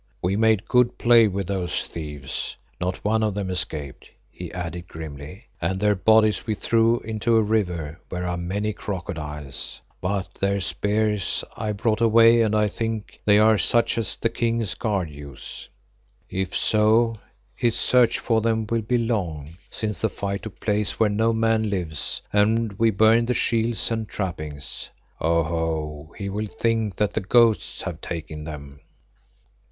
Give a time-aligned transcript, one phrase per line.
[0.19, 5.45] We made good play with those thieves; not one of them escaped," he added grimly,
[5.61, 9.79] "and their bodies we threw into a river where are many crocodiles.
[10.01, 14.29] But their spears I brought away and I think that they are such as the
[14.29, 15.69] King's guard use.
[16.31, 17.17] If so,
[17.55, 21.69] his search for them will be long, since the fight took place where no man
[21.69, 24.89] lives and we burned the shields and trappings.
[25.19, 26.11] Oho!
[26.17, 28.79] he will think that the ghosts have taken them."